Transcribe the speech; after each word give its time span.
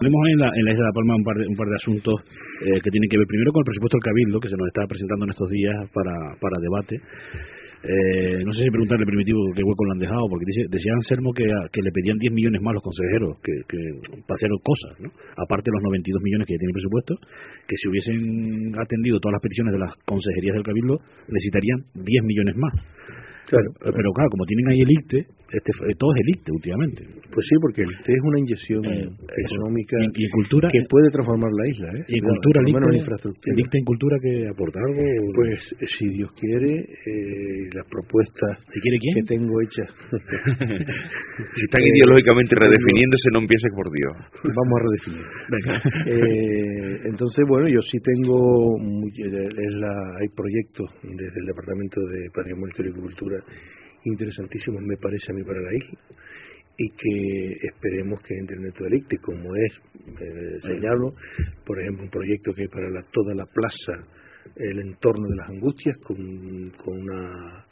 Tenemos 0.00 0.16
en 0.32 0.38
la, 0.40 0.48
en 0.48 0.64
la 0.64 0.72
Isla 0.72 0.80
de 0.80 0.88
La 0.88 0.96
Palma 0.96 1.12
un 1.12 1.24
par 1.28 1.36
de, 1.36 1.44
un 1.44 1.56
par 1.60 1.68
de 1.68 1.76
asuntos 1.76 2.24
eh, 2.64 2.80
que 2.80 2.88
tienen 2.88 3.04
que 3.04 3.20
ver 3.20 3.28
primero 3.28 3.52
con 3.52 3.60
el 3.60 3.68
presupuesto 3.68 4.00
del 4.00 4.08
Cabildo, 4.08 4.40
que 4.40 4.48
se 4.48 4.56
nos 4.56 4.72
está 4.72 4.88
presentando 4.88 5.28
en 5.28 5.36
estos 5.36 5.50
días 5.52 5.76
para, 5.92 6.16
para 6.40 6.56
debate. 6.56 6.96
Eh, 7.84 8.40
no 8.40 8.48
sé 8.56 8.64
si 8.64 8.72
preguntarle 8.72 9.04
primitivo 9.04 9.36
qué 9.52 9.60
hueco 9.60 9.84
le 9.84 9.92
han 9.92 10.00
dejado, 10.00 10.24
porque 10.24 10.48
dice, 10.48 10.72
decía 10.72 10.96
Anselmo 10.96 11.36
que, 11.36 11.44
que 11.44 11.84
le 11.84 11.92
pedían 11.92 12.16
10 12.16 12.32
millones 12.32 12.64
más 12.64 12.80
los 12.80 12.82
consejeros 12.82 13.44
que, 13.44 13.52
que 13.68 13.76
para 14.24 14.40
hacer 14.40 14.48
cosas, 14.64 14.96
¿no? 15.04 15.12
aparte 15.36 15.68
de 15.68 15.76
los 15.76 15.84
92 15.84 16.16
millones 16.24 16.48
que 16.48 16.56
ya 16.56 16.60
tiene 16.64 16.72
el 16.72 16.78
presupuesto, 16.80 17.12
que 17.68 17.76
si 17.76 17.84
hubiesen 17.92 18.72
atendido 18.80 19.20
todas 19.20 19.36
las 19.36 19.44
peticiones 19.44 19.76
de 19.76 19.84
las 19.84 19.92
consejerías 20.08 20.56
del 20.56 20.64
Cabildo, 20.64 20.96
necesitarían 21.28 21.84
10 21.92 22.24
millones 22.24 22.56
más. 22.56 22.72
Claro, 23.52 23.68
pero, 23.84 24.16
claro, 24.16 24.32
como 24.32 24.48
tienen 24.48 24.64
ahí 24.72 24.80
el 24.80 24.92
ICTE, 24.96 25.28
este, 25.52 25.70
todo 25.98 26.10
es 26.14 26.20
el 26.22 26.28
ICTE 26.36 26.50
últimamente. 26.52 27.00
Pues 27.32 27.44
sí, 27.48 27.54
porque 27.60 27.82
el 27.82 27.90
ICTE 27.90 28.12
es 28.12 28.22
una 28.22 28.38
inyección 28.38 28.84
Eh, 28.86 29.08
económica 29.46 29.96
y, 30.14 30.28
cultura, 30.30 30.68
que 30.70 30.80
puede 30.88 31.08
transformar 31.10 31.50
la 31.52 31.64
isla. 31.68 31.88
¿eh? 31.94 32.04
y 32.08 32.20
cultura, 32.20 32.60
el 32.62 32.96
infraestructura. 32.96 33.54
el 33.54 33.60
en 33.72 33.84
cultura 33.84 34.16
que 34.22 34.48
aporta 34.48 34.78
algo. 34.88 35.02
Pues 35.34 35.58
eh, 35.80 35.86
si 35.98 36.06
Dios 36.16 36.30
quiere, 36.38 36.74
eh, 36.80 37.70
las 37.74 37.86
propuestas 37.88 38.58
si 38.68 38.80
quiere 38.80 38.98
quién. 38.98 39.14
que 39.14 39.26
tengo 39.34 39.54
hechas, 39.62 39.90
Si 41.54 41.60
están 41.64 41.82
Eh, 41.82 41.90
ideológicamente 41.94 42.54
redefiniéndose, 42.54 43.26
no 43.32 43.40
empieces 43.40 43.70
por 43.74 43.90
Dios. 43.90 44.12
vamos 44.44 44.74
a 44.76 44.82
redefinir. 44.86 45.26
Eh, 46.06 47.00
entonces, 47.10 47.44
bueno, 47.48 47.68
yo 47.68 47.80
sí 47.82 47.98
tengo, 48.00 48.78
muy- 48.78 49.10
es 49.10 49.74
la, 49.80 49.92
hay 50.20 50.28
proyectos 50.34 50.90
desde 51.02 51.38
el 51.40 51.46
Departamento 51.46 52.00
de 52.00 52.30
Patrimonio 52.34 52.68
Histórico 52.68 52.98
y 52.98 53.02
Cultura 53.02 53.36
interesantísimos, 54.04 54.82
me 54.82 54.96
parece 54.96 55.32
a 55.32 55.34
mí, 55.34 55.42
para 55.44 55.60
la 55.60 55.74
isla 55.74 55.98
y 56.82 56.88
que 56.90 57.66
esperemos 57.68 58.20
que 58.22 58.34
entren 58.38 58.62
dentro 58.62 58.84
del 58.86 58.94
ICTE, 58.94 59.18
como 59.18 59.54
es, 59.54 59.72
eh, 60.18 60.58
señalo, 60.62 61.12
por 61.66 61.78
ejemplo, 61.78 62.04
un 62.04 62.10
proyecto 62.10 62.54
que 62.54 62.62
hay 62.62 62.68
para 62.68 62.88
la- 62.88 63.04
toda 63.12 63.34
la 63.34 63.44
plaza, 63.44 64.06
el 64.56 64.78
entorno 64.80 65.28
de 65.28 65.36
las 65.36 65.50
angustias, 65.50 65.98
con, 65.98 66.70
con 66.82 66.98
una 67.02 67.66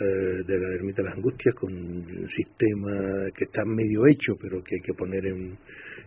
eh, 0.00 0.42
de 0.46 0.58
la 0.58 0.74
ermita 0.74 1.02
de 1.02 1.08
las 1.08 1.16
angustias 1.18 1.54
con 1.54 1.72
un 1.72 2.28
sistema 2.28 2.90
que 3.32 3.44
está 3.44 3.62
medio 3.64 4.04
hecho 4.08 4.34
pero 4.42 4.60
que 4.64 4.74
hay 4.74 4.80
que 4.82 4.92
poner 4.92 5.24
en, 5.24 5.56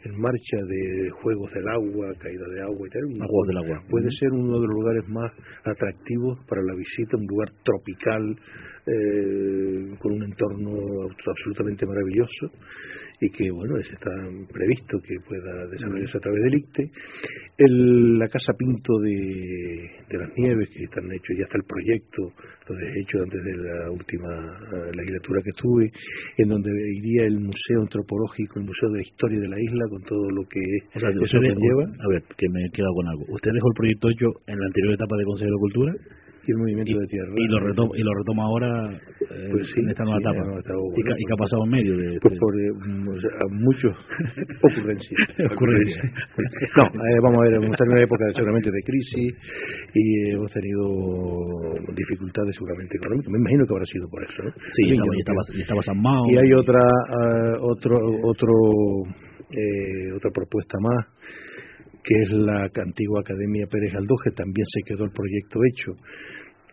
en 0.04 0.12
marcha 0.20 0.58
de 0.58 1.10
juegos 1.22 1.50
del 1.54 1.66
agua, 1.70 2.14
caída 2.20 2.46
de 2.54 2.62
agua 2.64 2.86
y 2.86 2.90
tal. 2.92 3.04
Juegos 3.16 3.48
del 3.48 3.58
agua. 3.60 3.84
Puede 3.90 4.12
ser 4.12 4.32
uno 4.34 4.60
de 4.60 4.68
los 4.68 4.76
lugares 4.76 5.08
más 5.08 5.32
atractivos 5.64 6.38
para 6.50 6.62
la 6.64 6.76
visita, 6.76 7.16
un 7.16 7.28
lugar 7.28 7.48
tropical 7.64 8.24
eh, 8.88 9.37
con 10.08 10.14
un 10.16 10.24
entorno 10.24 10.72
absolutamente 11.28 11.86
maravilloso 11.86 12.48
y 13.20 13.30
que 13.30 13.50
bueno 13.52 13.78
es- 13.78 13.92
está 13.92 14.12
previsto 14.54 15.00
que 15.04 15.16
pueda 15.28 15.68
desarrollarse 15.72 16.18
a 16.18 16.22
través 16.22 16.42
del 16.44 16.56
ICTE. 16.60 16.92
El- 17.58 18.20
la 18.20 18.28
casa 18.28 18.54
Pinto 18.58 18.94
de, 19.00 19.12
de 20.10 20.18
las 20.18 20.30
Nieves 20.38 20.70
que 20.70 20.84
están 20.84 21.06
hechos, 21.12 21.36
ya 21.38 21.44
está 21.44 21.58
el 21.58 21.66
proyecto, 21.66 22.22
lo 22.70 22.76
he 22.78 23.00
hecho 23.02 23.18
antes 23.24 23.42
de 23.44 23.54
la 23.58 23.92
última 23.92 24.30
eh, 24.30 24.92
legislatura 24.96 25.42
que 25.44 25.50
estuve, 25.50 25.92
en 26.38 26.48
donde 26.50 26.70
iría 26.72 27.26
el 27.26 27.40
Museo 27.40 27.82
Antropológico, 27.82 28.60
el 28.60 28.66
Museo 28.66 28.90
de 28.90 28.98
la 28.98 29.04
Historia 29.08 29.40
de 29.40 29.50
la 29.50 29.60
isla 29.60 29.84
con 29.90 30.02
todo 30.04 30.30
lo 30.32 30.44
que 30.48 30.62
O 30.96 31.00
sea, 31.00 31.10
eso 31.10 31.40
conlleva 31.42 31.84
a 31.84 32.08
ver, 32.10 32.24
que 32.38 32.48
me 32.50 32.60
he 32.66 32.70
quedado 32.72 32.94
con 32.94 33.08
algo. 33.08 33.24
Usted 33.30 33.52
dejó 33.52 33.68
el 33.70 33.78
proyecto 33.78 34.10
hecho 34.10 34.28
en 34.48 34.58
la 34.60 34.66
anterior 34.68 34.94
etapa 34.94 35.18
de 35.18 35.24
Consejero 35.26 35.56
de 35.58 35.62
Cultura 35.62 35.94
y 36.48 36.52
el 36.52 36.58
movimiento 36.58 36.92
y, 36.92 37.00
de 37.00 37.08
tierra. 37.08 37.34
y 37.36 37.48
lo 37.52 37.60
retoma, 37.60 37.92
y 37.96 38.02
lo 38.04 38.12
retoma 38.16 38.44
ahora 38.48 38.70
eh, 38.96 39.50
Pues 39.52 39.68
sí, 39.76 39.80
en 39.84 39.90
esta 39.90 40.04
nueva 40.04 40.20
sí, 40.20 40.24
etapa. 40.24 40.40
¿Y, 40.40 40.48
bueno, 40.48 41.10
ca- 41.12 41.16
y 41.20 41.24
qué 41.28 41.34
ha 41.34 41.42
pasado 41.44 41.62
en 41.66 41.72
medio 41.72 41.94
de, 41.98 42.08
Pues 42.22 42.34
de- 42.34 42.40
por 42.40 42.52
eh, 42.56 42.72
mm, 42.74 43.08
o 43.08 43.20
sea, 43.20 43.32
muchas 43.52 43.96
ocurrencias. 44.64 45.20
Ocurrencias. 45.52 46.06
No, 46.78 46.84
eh, 46.88 47.20
vamos 47.22 47.38
a 47.42 47.44
ver, 47.46 47.54
hemos 47.60 47.76
tenido 47.78 47.94
una 47.94 48.04
época 48.04 48.24
seguramente 48.34 48.70
de 48.72 48.82
crisis 48.82 49.30
y 49.94 50.04
hemos 50.32 50.52
tenido 50.52 50.84
dificultades 51.96 52.56
seguramente 52.56 52.96
económicas. 52.98 53.32
Me 53.32 53.40
imagino 53.40 53.66
que 53.68 53.74
habrá 53.74 53.86
sido 53.86 54.08
por 54.10 54.24
eso, 54.24 54.44
¿no? 54.44 54.52
Sí, 54.72 54.84
estaba, 54.92 55.16
y 55.16 55.20
estaba, 55.20 55.42
estaba 55.60 55.82
San 55.82 56.00
Mao. 56.02 56.24
Y 56.32 56.38
hay 56.38 56.54
otra, 56.54 56.80
ah, 56.80 57.54
otro, 57.62 57.98
otro, 58.24 58.54
eh, 59.52 60.12
otra 60.16 60.32
propuesta 60.32 60.78
más, 60.82 61.06
que 62.08 62.22
es 62.24 62.32
la 62.32 62.72
antigua 62.74 63.20
Academia 63.20 63.68
Pérez 63.68 63.92
Galdós, 63.92 64.22
también 64.34 64.66
se 64.66 64.82
quedó 64.82 65.04
el 65.04 65.12
proyecto 65.12 65.60
hecho, 65.66 65.92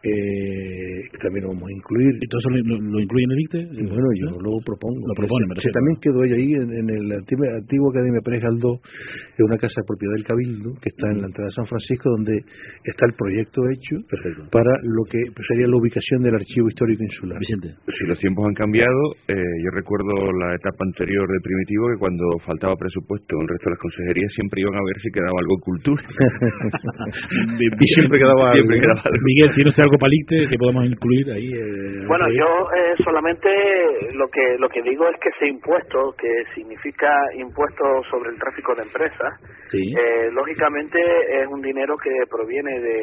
eh, 0.04 1.08
que 1.10 1.18
también 1.18 1.48
lo 1.48 1.56
vamos 1.56 1.64
a 1.64 1.72
incluir. 1.72 2.12
¿Y 2.20 2.26
todo 2.28 2.38
eso 2.44 2.50
lo, 2.52 2.76
lo- 2.76 3.00
incluye 3.00 3.24
en 3.24 3.32
el 3.32 3.40
ICTE? 3.40 3.60
Bueno, 3.88 4.08
yo 4.20 4.28
lo 4.36 4.52
propongo. 4.60 5.00
Lo 5.08 5.14
propone, 5.16 5.46
me 5.48 5.56
Se 5.60 5.72
también 5.72 5.96
quedó 5.96 6.20
ella 6.28 6.36
ahí 6.36 6.50
en, 6.60 6.68
en 6.68 6.86
el 6.92 7.06
antiguo, 7.12 7.44
antiguo 7.48 7.88
Academia 7.88 8.20
Pérez 8.20 8.42
Galdós, 8.44 8.78
en 9.38 9.42
una 9.48 9.56
casa 9.56 9.80
de 9.80 9.86
propiedad 9.88 10.14
del 10.20 10.28
Cabildo, 10.28 10.70
que 10.80 10.88
está 10.92 11.08
en 11.08 11.18
la 11.24 11.28
entrada 11.32 11.48
de 11.48 11.56
San 11.56 11.64
Francisco, 11.66 12.10
donde 12.12 12.36
está 12.84 13.06
el 13.08 13.14
proyecto 13.16 13.64
hecho 13.72 13.96
Perfecto. 14.04 14.44
para 14.52 14.72
lo 14.84 15.02
que 15.08 15.20
sería 15.48 15.66
la 15.72 15.76
ubicación 15.80 16.20
del 16.20 16.36
Archivo 16.36 16.68
Histórico 16.68 17.00
Insular. 17.02 17.38
Vicente. 17.40 17.72
Si 17.88 18.04
los 18.04 18.18
tiempos 18.20 18.44
han 18.44 18.54
cambiado, 18.54 19.00
eh, 19.28 19.34
yo 19.40 19.70
recuerdo 19.72 20.12
la 20.36 20.52
etapa 20.54 20.84
anterior 20.84 21.24
de 21.24 21.40
Primitivo 21.40 21.88
que 21.88 21.98
cuando 21.98 22.24
faltaba 22.44 22.76
presupuesto 22.76 23.36
en 23.36 23.42
el 23.42 23.48
resto 23.48 23.64
de 23.68 23.72
las 23.72 23.80
consejerías 23.80 24.30
siempre 24.36 24.60
iban 24.60 24.76
a 24.76 24.84
ver 24.84 24.96
si 25.00 25.08
quedaba 25.10 25.36
algo 25.40 25.54
en 25.56 25.62
cultura. 25.64 26.02
y 27.80 27.86
siempre 27.96 28.18
quedaba 28.20 28.52
quedaba 28.52 29.00
algo. 29.04 29.24
Miguel, 29.24 29.50
¿tiene 29.54 29.70
usted 29.70 29.82
algo 29.84 29.93
ICTE 30.02 30.48
que 30.50 30.58
podamos 30.58 30.84
incluir 30.86 31.30
ahí? 31.32 31.48
eh, 31.52 32.06
Bueno, 32.06 32.26
yo 32.30 32.68
eh, 32.76 32.94
solamente 33.04 33.48
lo 34.14 34.28
que 34.28 34.56
lo 34.58 34.68
que 34.68 34.82
digo 34.82 35.08
es 35.08 35.16
que 35.20 35.28
ese 35.30 35.46
impuesto, 35.48 36.14
que 36.18 36.28
significa 36.54 37.10
impuesto 37.36 37.84
sobre 38.10 38.30
el 38.30 38.38
tráfico 38.38 38.74
de 38.74 38.82
empresas, 38.82 39.32
Sí. 39.70 39.94
eh, 39.96 40.28
lógicamente 40.32 40.98
es 41.42 41.46
un 41.48 41.60
dinero 41.62 41.96
que 41.96 42.10
proviene 42.30 42.80
de, 42.80 42.98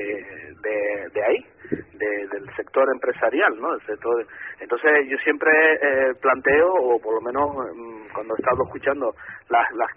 de, 0.62 1.09
de 1.13 1.24
ahí, 1.25 1.46
de- 1.94 2.28
del 2.31 2.46
sector 2.56 2.85
empresarial, 2.94 3.59
¿no? 3.59 3.74
El 3.74 3.81
sector, 3.81 4.25
entonces 4.59 4.91
yo 5.09 5.18
siempre 5.24 5.51
eh, 5.81 6.12
planteo, 6.22 6.68
o 6.74 7.00
por 7.00 7.16
lo 7.16 7.22
menos 7.22 7.50
mm, 7.75 8.00
cuando 8.13 8.35
he 8.35 8.41
estado 8.41 8.63
escuchando 8.63 9.13
las, 9.50 9.72
las, 9.73 9.89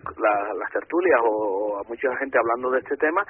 las, 0.57 0.71
tertulias 0.73 1.21
o, 1.23 1.79
a 1.79 1.89
mucha 1.89 2.15
gente 2.17 2.39
hablando 2.39 2.71
de 2.71 2.81
este 2.81 2.97
tema, 2.97 3.25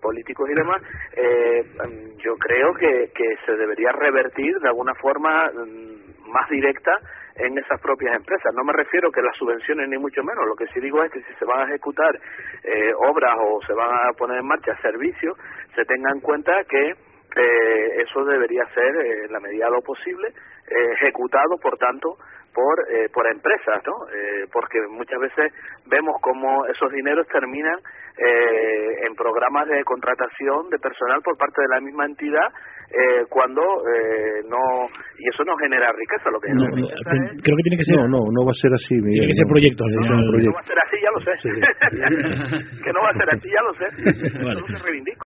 políticos 0.00 0.48
y 0.50 0.54
demás, 0.54 0.82
eh, 1.16 1.62
mm, 1.62 2.16
yo 2.18 2.36
creo 2.36 2.74
que, 2.74 3.10
que 3.14 3.36
se 3.44 3.56
debería 3.56 3.92
revertir 3.92 4.58
de 4.60 4.68
alguna 4.68 4.94
forma 4.94 5.50
mm, 5.50 6.30
más 6.30 6.48
directa 6.48 6.98
en 7.36 7.58
esas 7.58 7.80
propias 7.80 8.16
empresas. 8.16 8.54
No 8.54 8.64
me 8.64 8.72
refiero 8.72 9.10
que 9.10 9.22
las 9.22 9.36
subvenciones 9.36 9.88
ni 9.88 9.98
mucho 9.98 10.22
menos. 10.22 10.46
Lo 10.46 10.54
que 10.54 10.66
sí 10.68 10.80
digo 10.80 11.02
es 11.02 11.10
que 11.10 11.22
si 11.22 11.34
se 11.34 11.44
van 11.44 11.60
a 11.60 11.64
ejecutar 11.64 12.14
eh, 12.62 12.92
obras 12.96 13.36
o 13.40 13.60
se 13.66 13.72
van 13.72 13.90
a 13.90 14.12
poner 14.12 14.38
en 14.38 14.46
marcha 14.46 14.76
servicios, 14.80 15.36
se 15.74 15.84
tenga 15.84 16.10
en 16.12 16.20
cuenta 16.20 16.52
que 16.68 16.94
eh, 17.36 18.02
eso 18.02 18.24
debería 18.24 18.64
ser, 18.74 18.94
eh, 18.96 19.24
en 19.26 19.32
la 19.32 19.40
medida 19.40 19.66
de 19.66 19.72
lo 19.72 19.82
posible, 19.82 20.28
eh, 20.28 20.92
ejecutado, 20.94 21.56
por 21.60 21.76
tanto, 21.78 22.16
por, 22.54 22.86
eh, 22.88 23.08
por 23.12 23.26
empresas, 23.26 23.82
¿no? 23.84 24.06
Eh, 24.14 24.46
porque 24.52 24.78
muchas 24.88 25.18
veces 25.18 25.52
vemos 25.86 26.14
cómo 26.22 26.64
esos 26.66 26.90
dineros 26.92 27.26
terminan 27.28 27.78
eh, 28.16 29.06
en 29.08 29.14
programas 29.16 29.66
de 29.66 29.82
contratación 29.82 30.70
de 30.70 30.78
personal 30.78 31.20
por 31.24 31.36
parte 31.36 31.62
de 31.62 31.68
la 31.74 31.80
misma 31.80 32.06
entidad 32.06 32.46
eh, 32.94 33.24
cuando 33.28 33.60
eh, 33.90 34.46
no 34.46 34.86
y 35.18 35.26
eso 35.34 35.42
no 35.42 35.56
genera 35.56 35.90
riqueza 35.90 36.30
lo 36.30 36.38
que 36.38 36.50
No, 36.54 36.62
genera 36.70 36.76
no, 36.78 36.86
riqueza 36.86 37.10
ten- 37.10 37.24
es- 37.34 37.42
creo 37.42 37.56
que 37.58 37.62
tiene 37.66 37.76
que 37.82 37.84
ser. 37.90 37.96
No, 37.98 38.06
no, 38.06 38.20
no 38.30 38.40
va 38.46 38.52
a 38.54 38.60
ser 38.62 38.70
así, 38.72 38.94
Miguel. 39.02 39.26
Tiene 39.26 39.26
que 39.26 39.34
ser 39.34 39.46
no. 39.46 39.50
proyectos, 39.50 39.86
No, 39.90 40.00
¿no? 40.14 40.54
va 40.54 40.60
a 40.62 40.70
ser 40.70 40.78
así 40.78 40.96
ya 41.02 41.10
lo 41.10 41.20
sé 41.26 41.32
Sí. 41.42 41.50
que 42.86 42.92
no 42.94 43.00
va 43.02 43.10
a 43.10 43.18
ser 43.18 43.28
así 43.34 43.48
ya 43.50 43.62
lo 43.66 43.74
sé 43.74 43.86
Vale. 43.90 44.60
eso 44.62 44.66
se 44.70 44.78
reivindica 44.78 45.22